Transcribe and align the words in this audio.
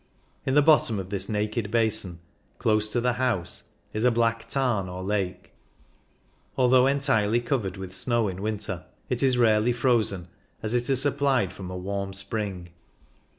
In 0.47 0.55
the 0.55 0.63
bottom 0.63 0.97
of 0.97 1.11
this 1.11 1.29
naked 1.29 1.69
basin, 1.69 2.17
close 2.57 2.91
to 2.91 2.99
the 2.99 3.13
house, 3.21 3.65
is 3.93 4.03
a 4.03 4.09
black 4.09 4.49
tarn, 4.49 4.89
or 4.89 5.03
lake. 5.03 5.51
Although 6.57 6.87
entirely 6.87 7.39
covered 7.39 7.77
with 7.77 7.93
snow 7.95 8.27
in 8.27 8.41
winter, 8.41 8.85
it 9.09 9.21
is 9.21 9.37
rarely 9.37 9.73
frozen, 9.73 10.29
as 10.63 10.73
it 10.73 10.89
is 10.89 11.03
supplied 11.03 11.53
from 11.53 11.69
a 11.69 11.77
warm 11.77 12.13
spring. 12.13 12.69